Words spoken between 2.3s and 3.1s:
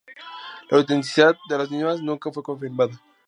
fue confirmada.